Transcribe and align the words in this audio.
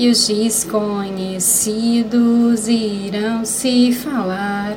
e 0.00 0.08
os 0.08 0.26
desconhecidos 0.26 2.66
irão 2.66 3.44
se 3.44 3.92
falar. 3.92 4.74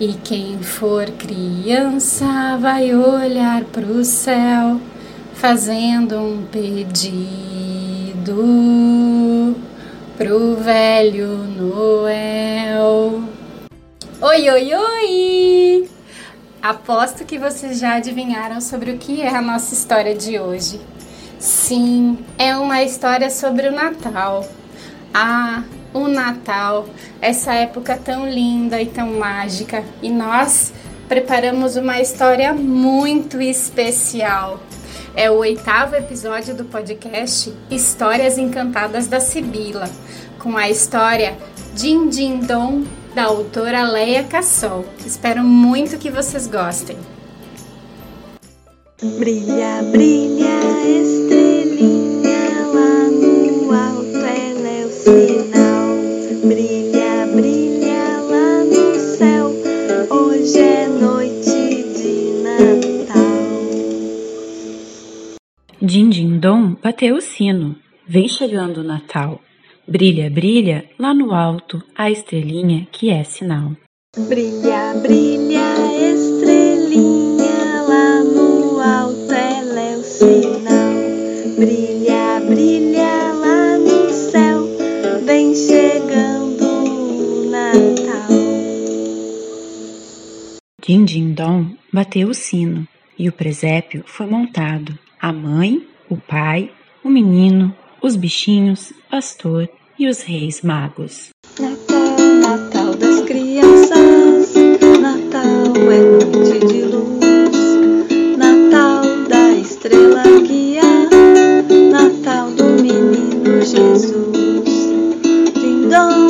E 0.00 0.14
quem 0.14 0.58
for 0.58 1.08
criança 1.12 2.58
vai 2.60 2.92
olhar 2.92 3.62
para 3.66 3.86
o 3.86 4.04
céu, 4.04 4.80
fazendo 5.34 6.18
um 6.18 6.44
pedido 6.46 7.14
pro 10.16 10.56
velho 10.56 11.36
Noel. 11.56 13.22
Oi, 14.20 14.50
oi, 14.50 14.74
oi! 14.74 15.88
Aposto 16.60 17.24
que 17.24 17.38
vocês 17.38 17.78
já 17.78 17.94
adivinharam 17.94 18.60
sobre 18.60 18.90
o 18.90 18.98
que 18.98 19.22
é 19.22 19.28
a 19.28 19.40
nossa 19.40 19.72
história 19.72 20.16
de 20.16 20.36
hoje. 20.36 20.80
Sim, 21.38 22.18
é 22.36 22.56
uma 22.56 22.82
história 22.82 23.30
sobre 23.30 23.68
o 23.68 23.72
Natal. 23.72 24.44
Ah, 25.14 25.62
o 25.94 26.08
Natal, 26.08 26.88
essa 27.20 27.54
época 27.54 27.96
tão 27.96 28.28
linda 28.28 28.82
e 28.82 28.86
tão 28.86 29.18
mágica. 29.18 29.84
E 30.02 30.10
nós 30.10 30.72
preparamos 31.08 31.76
uma 31.76 32.00
história 32.00 32.52
muito 32.52 33.40
especial. 33.40 34.60
É 35.14 35.30
o 35.30 35.34
oitavo 35.34 35.94
episódio 35.94 36.56
do 36.56 36.64
podcast 36.64 37.54
Histórias 37.70 38.36
Encantadas 38.36 39.06
da 39.06 39.20
Sibila, 39.20 39.88
com 40.40 40.56
a 40.56 40.68
história 40.68 41.38
Din 41.72 42.08
Din 42.08 42.40
Dom, 42.40 42.82
da 43.14 43.24
autora 43.24 43.84
Leia 43.84 44.24
Cassol. 44.24 44.84
Espero 45.06 45.44
muito 45.44 45.98
que 45.98 46.10
vocês 46.10 46.48
gostem. 46.48 46.96
Brilha, 49.00 49.80
brilha, 49.92 50.58
estrelinha 50.84 52.66
lá 52.66 53.06
no 53.08 53.72
alto, 53.72 54.16
ela 54.16 54.68
é 54.68 54.84
o 54.84 54.90
sinal. 54.90 55.94
Brilha, 56.44 57.28
brilha 57.32 58.20
lá 58.28 58.64
no 58.64 58.98
céu, 58.98 59.52
hoje 60.10 60.58
é 60.58 60.88
noite 60.88 61.84
de 61.94 62.42
Natal. 62.42 63.22
Din 65.80 66.10
Din 66.10 66.40
Dom 66.40 66.74
bateu 66.82 67.14
o 67.14 67.20
sino. 67.20 67.76
Vem 68.04 68.26
chegando 68.26 68.78
o 68.80 68.84
Natal. 68.84 69.40
Brilha, 69.86 70.28
brilha 70.28 70.90
lá 70.98 71.14
no 71.14 71.32
alto 71.32 71.80
a 71.94 72.10
estrelinha 72.10 72.88
que 72.90 73.10
é 73.10 73.22
sinal. 73.22 73.76
Brilha, 74.16 74.94
brilha, 75.00 75.38
estrelinha 75.76 76.17
Brilha, 81.58 82.38
brilha 82.48 83.32
lá 83.32 83.78
no 83.78 84.08
céu, 84.12 84.62
vem 85.26 85.52
chegando 85.56 86.62
o 86.62 87.50
Natal. 87.50 88.28
Din 90.80 91.04
Din 91.04 91.32
Dom 91.32 91.74
bateu 91.92 92.28
o 92.28 92.34
sino 92.34 92.86
e 93.18 93.28
o 93.28 93.32
presépio 93.32 94.04
foi 94.06 94.26
montado. 94.26 94.96
A 95.20 95.32
mãe, 95.32 95.84
o 96.08 96.16
pai, 96.16 96.70
o 97.02 97.10
menino, 97.10 97.74
os 98.00 98.14
bichinhos, 98.14 98.92
pastor 99.10 99.68
e 99.98 100.06
os 100.06 100.22
reis 100.22 100.62
magos. 100.62 101.30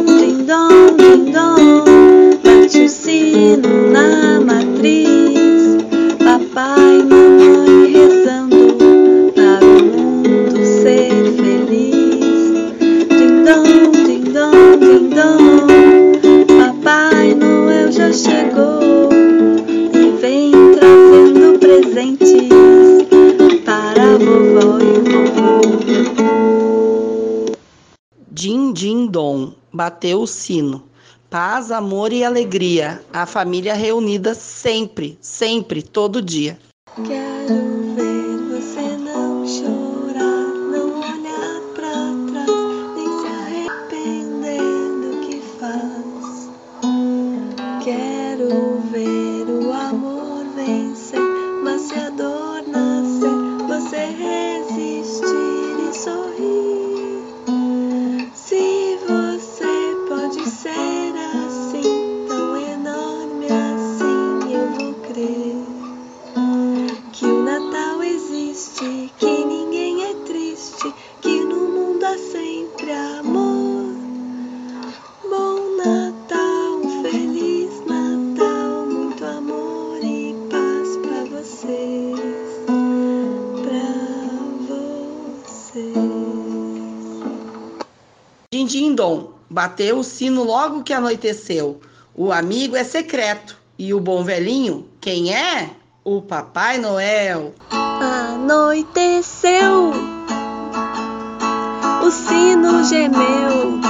Dindom, 0.07 0.97
dindom, 0.97 0.97
dindom, 0.97 2.39
bate 2.43 2.85
o 2.85 2.89
sino 2.89 3.69
na 3.69 3.88
bateu 29.79 30.23
o 30.23 30.27
sino. 30.27 30.83
Paz, 31.31 31.71
amor 31.71 32.13
e 32.13 32.25
alegria. 32.25 33.01
A 33.13 33.25
família 33.25 33.75
reunida 33.75 34.35
sempre, 34.35 35.17
sempre, 35.21 35.83
todo 35.83 36.21
dia. 36.21 36.59
Quero 37.07 37.95
ver 37.95 38.08
Din 88.51 88.67
Din 88.67 88.95
Dom 88.95 89.33
bateu 89.51 89.99
o 89.99 90.03
sino 90.03 90.43
logo 90.43 90.83
que 90.83 90.95
anoiteceu. 90.95 91.83
O 92.15 92.33
amigo 92.33 92.77
é 92.77 92.83
secreto 92.83 93.59
e 93.79 93.93
o 93.93 94.01
bom 94.01 94.25
velhinho, 94.25 94.89
quem 95.03 95.35
é? 95.35 95.69
O 96.03 96.23
Papai 96.23 96.79
Noel. 96.79 97.53
Anoiteceu, 98.01 99.93
o 102.03 102.11
sino 102.11 102.85
gemeu 102.85 103.81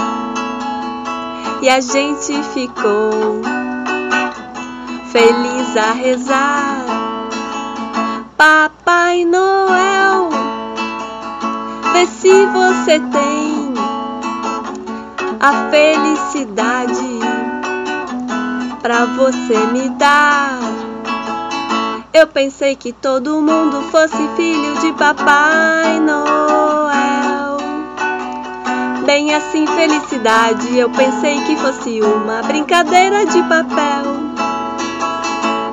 e 1.63 1.69
a 1.69 1.79
gente 1.81 2.43
ficou 2.53 3.41
feliz 5.13 5.77
a 5.77 5.93
rezar. 5.93 6.85
Papai 8.37 9.25
Noel, 9.25 10.31
vê 11.93 12.07
se 12.09 12.45
você 12.47 12.99
tem 13.13 13.58
a 15.41 15.71
felicidade 15.71 17.19
pra 18.83 19.05
você 19.05 19.57
me 19.73 19.89
dar. 19.91 20.59
Eu 22.13 22.27
pensei 22.27 22.75
que 22.75 22.93
todo 22.93 23.41
mundo 23.41 23.83
fosse 23.91 24.17
filho 24.37 24.79
de 24.81 24.93
Papai 24.95 26.01
Noel. 26.01 27.59
Bem 29.07 29.35
assim, 29.35 29.67
felicidade, 29.67 30.77
eu 30.77 30.91
pensei 30.91 31.41
que 31.45 31.57
fosse 31.57 32.01
uma 32.01 32.43
brincadeira 32.43 33.25
de 33.27 33.41
papel. 33.45 34.19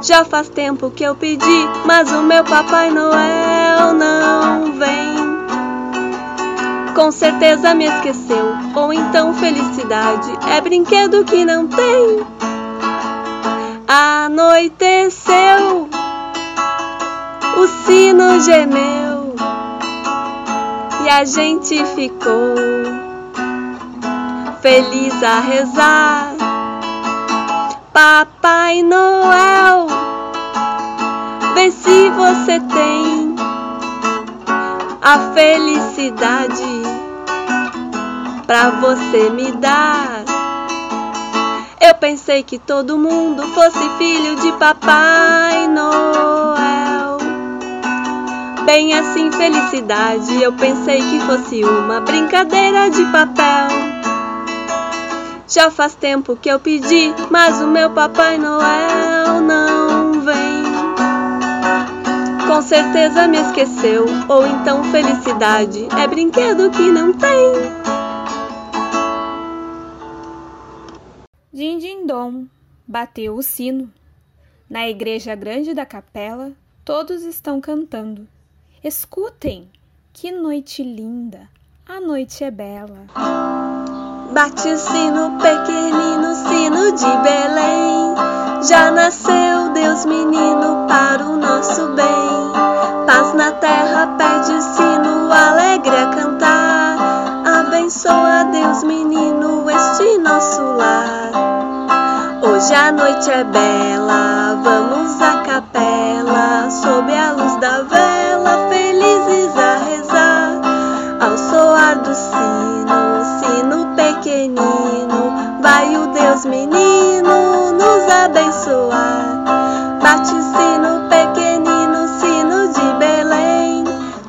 Já 0.03 0.23
faz 0.23 0.47
tempo 0.49 0.91
que 0.91 1.03
eu 1.03 1.15
pedi, 1.15 1.67
mas 1.85 2.11
o 2.11 2.21
meu 2.21 2.43
Papai 2.43 2.91
Noel 2.91 3.93
não 3.93 4.73
vem. 4.73 5.24
Com 6.95 7.11
certeza 7.11 7.75
me 7.75 7.85
esqueceu, 7.85 8.55
ou 8.73 8.93
então 8.93 9.33
felicidade 9.33 10.31
é 10.49 10.61
brinquedo 10.61 11.25
que 11.25 11.43
não 11.43 11.67
tem. 11.67 12.25
Anoiteceu, 13.85 15.89
o 17.57 17.67
sino 17.85 18.39
gemeu 18.39 19.35
e 21.03 21.09
a 21.09 21.25
gente 21.25 21.83
ficou 21.87 22.55
feliz 24.61 25.21
a 25.21 25.41
rezar. 25.41 26.33
Papai 27.91 28.81
Noel, 28.81 29.87
vê 31.55 31.71
se 31.71 32.09
você 32.11 32.57
tem 32.61 33.24
a 35.05 35.33
felicidade 35.35 36.63
pra 38.47 38.71
você 38.71 39.29
me 39.29 39.51
dar. 39.51 40.23
Eu 41.79 41.93
pensei 41.93 42.41
que 42.41 42.57
todo 42.57 42.97
mundo 42.97 43.43
fosse 43.49 43.87
filho 43.99 44.35
de 44.37 44.51
Papai 44.53 45.67
Noel. 45.67 47.19
Bem 48.65 48.95
assim, 48.95 49.31
felicidade. 49.31 50.41
Eu 50.41 50.51
pensei 50.53 50.97
que 50.97 51.19
fosse 51.19 51.63
uma 51.63 52.01
brincadeira 52.01 52.89
de 52.89 53.05
papel. 53.11 53.67
Já 55.47 55.69
faz 55.69 55.93
tempo 55.93 56.35
que 56.35 56.49
eu 56.49 56.59
pedi, 56.59 57.13
mas 57.29 57.61
o 57.61 57.67
meu 57.67 57.91
Papai 57.91 58.39
Noel 58.39 59.39
não. 59.41 59.94
Com 62.55 62.61
certeza 62.61 63.27
me 63.27 63.37
esqueceu, 63.37 64.05
ou 64.29 64.47
então 64.47 64.81
felicidade 64.85 65.89
é 66.01 66.07
brinquedo 66.07 66.71
que 66.71 66.89
não 66.89 67.11
tem. 67.11 67.29
Din 71.51 71.77
din 71.79 72.07
dom, 72.07 72.45
bateu 72.87 73.35
o 73.35 73.43
sino. 73.43 73.91
Na 74.69 74.87
igreja 74.87 75.35
grande 75.35 75.73
da 75.73 75.85
capela, 75.85 76.53
todos 76.85 77.23
estão 77.23 77.59
cantando. 77.59 78.25
Escutem, 78.81 79.69
que 80.13 80.31
noite 80.31 80.81
linda, 80.81 81.49
a 81.85 81.99
noite 81.99 82.41
é 82.41 82.51
bela. 82.51 83.07
Bate 84.31 84.69
o 84.69 84.77
sino 84.77 85.37
pequenino, 85.39 86.33
sino 86.47 86.91
de 86.93 87.21
Belém. 87.21 88.63
Já 88.65 88.91
nasceu 88.91 89.54
Deus 89.75 90.05
menino 90.05 90.87
para 90.87 91.25
o 91.25 91.35
nosso 91.35 91.89
bem. 91.89 92.53
Paz 93.05 93.33
na 93.33 93.51
terra 93.51 94.07
pede 94.17 94.63
sino 94.63 95.29
alegre 95.29 95.93
a 95.97 96.05
cantar. 96.11 96.95
Abençoa 97.59 98.45
Deus 98.53 98.85
menino 98.85 99.69
este 99.69 100.17
nosso 100.19 100.61
lar. 100.61 101.29
Hoje 102.41 102.73
a 102.73 102.89
noite 102.93 103.29
é 103.29 103.43
bela, 103.43 104.57
vamos 104.63 105.21
à 105.21 105.41
capela, 105.41 106.69
sob 106.69 107.13
a 107.13 107.33
luz 107.33 107.57
da 107.57 107.81
vela, 107.81 108.69
felizes 108.69 109.57
a 109.57 109.75
rezar. 109.89 110.51
Ao 111.19 111.37
soar 111.37 111.97
do 111.99 112.15
sino, 112.15 113.25
sino 113.41 113.93
pequenino, 113.93 115.33
vai 115.61 115.97
o 115.97 116.07
Deus 116.13 116.45
menino 116.45 116.74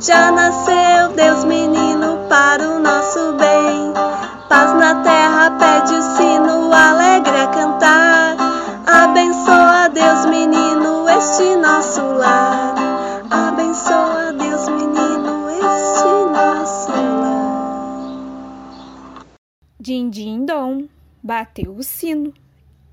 já 0.06 0.30
nasceu 0.30 1.16
Deus 1.16 1.44
menino 1.44 2.28
para 2.28 2.62
o 2.62 2.78
nosso 2.78 3.32
bem. 3.32 3.92
Paz 4.48 4.72
na 4.74 5.02
terra 5.02 5.50
pede 5.58 5.94
o 5.94 6.02
sino 6.16 6.72
alegre 6.72 7.36
a 7.36 7.48
cantar. 7.48 8.36
Abençoa 8.86 9.88
Deus 9.88 10.26
menino 10.26 11.08
este 11.08 11.56
nosso 11.56 12.02
lar. 12.02 12.76
Abençoa 13.28 14.32
Deus 14.34 14.68
menino 14.68 15.50
este 15.50 16.08
nosso 16.32 16.92
lar. 16.92 18.06
Din 19.80 20.08
din 20.08 20.46
dom, 20.46 20.86
bateu 21.20 21.74
o 21.74 21.82
sino. 21.82 22.32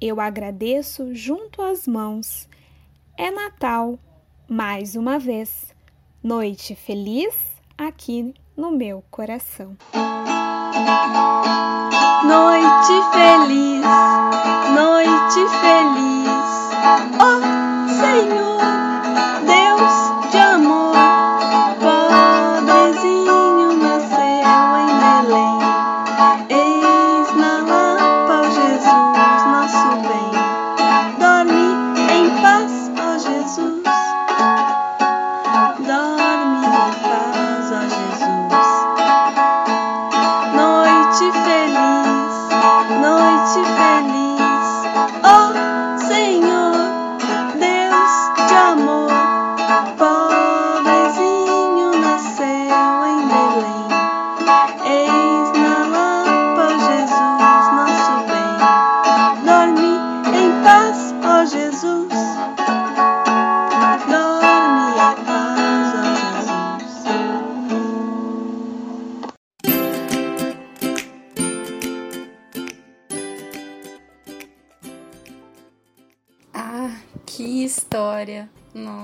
Eu 0.01 0.19
agradeço 0.19 1.13
junto 1.13 1.61
às 1.61 1.87
mãos. 1.87 2.49
É 3.15 3.29
Natal, 3.29 3.99
mais 4.49 4.95
uma 4.95 5.19
vez. 5.19 5.72
Noite 6.23 6.73
feliz 6.73 7.35
aqui 7.77 8.33
no 8.55 8.71
meu 8.71 9.03
coração. 9.11 9.75
Noite 12.23 12.93
feliz, 13.11 13.72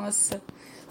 Nossa, 0.09 0.41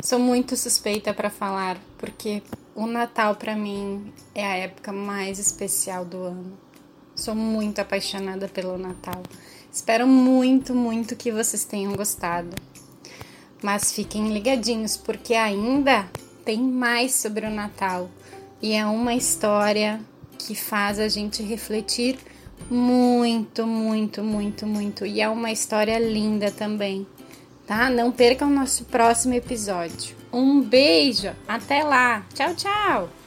sou 0.00 0.20
muito 0.20 0.56
suspeita 0.56 1.12
para 1.12 1.28
falar, 1.28 1.76
porque 1.98 2.40
o 2.72 2.86
Natal 2.86 3.34
para 3.34 3.56
mim 3.56 4.12
é 4.32 4.46
a 4.46 4.56
época 4.58 4.92
mais 4.92 5.40
especial 5.40 6.04
do 6.04 6.18
ano. 6.18 6.56
Sou 7.16 7.34
muito 7.34 7.80
apaixonada 7.80 8.46
pelo 8.46 8.78
Natal. 8.78 9.20
Espero 9.72 10.06
muito, 10.06 10.72
muito 10.72 11.16
que 11.16 11.32
vocês 11.32 11.64
tenham 11.64 11.94
gostado. 11.94 12.54
Mas 13.60 13.92
fiquem 13.92 14.32
ligadinhos, 14.32 14.96
porque 14.96 15.34
ainda 15.34 16.08
tem 16.44 16.60
mais 16.60 17.12
sobre 17.12 17.44
o 17.44 17.50
Natal 17.50 18.08
e 18.62 18.72
é 18.72 18.86
uma 18.86 19.14
história 19.14 20.00
que 20.38 20.54
faz 20.54 21.00
a 21.00 21.08
gente 21.08 21.42
refletir 21.42 22.16
muito, 22.70 23.66
muito, 23.66 24.22
muito, 24.22 24.64
muito. 24.64 25.04
E 25.04 25.20
é 25.20 25.28
uma 25.28 25.50
história 25.50 25.98
linda 25.98 26.52
também, 26.52 27.04
tá? 27.68 27.90
Não 27.90 28.10
percam 28.10 28.48
o 28.48 28.54
nosso 28.54 28.86
próximo 28.86 29.34
episódio. 29.34 30.16
Um 30.32 30.60
beijo, 30.60 31.30
até 31.46 31.84
lá. 31.84 32.24
Tchau, 32.34 32.54
tchau. 32.54 33.17